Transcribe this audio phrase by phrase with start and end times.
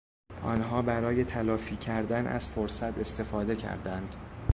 [0.43, 4.15] آنها برای تلافی کردن از فرصت استفاده کردند.